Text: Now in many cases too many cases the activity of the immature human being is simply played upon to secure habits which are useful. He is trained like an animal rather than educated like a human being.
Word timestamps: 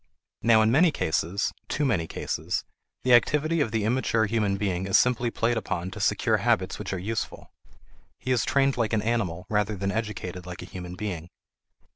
Now 0.41 0.63
in 0.63 0.71
many 0.71 0.89
cases 0.89 1.51
too 1.67 1.85
many 1.85 2.07
cases 2.07 2.65
the 3.03 3.13
activity 3.13 3.61
of 3.61 3.69
the 3.69 3.83
immature 3.83 4.25
human 4.25 4.57
being 4.57 4.87
is 4.87 4.97
simply 4.97 5.29
played 5.29 5.57
upon 5.57 5.91
to 5.91 5.99
secure 5.99 6.37
habits 6.37 6.79
which 6.79 6.91
are 6.91 6.97
useful. 6.97 7.51
He 8.17 8.31
is 8.31 8.43
trained 8.43 8.77
like 8.77 8.93
an 8.93 9.03
animal 9.03 9.45
rather 9.47 9.75
than 9.75 9.91
educated 9.91 10.47
like 10.47 10.63
a 10.63 10.73
human 10.73 10.95
being. 10.95 11.29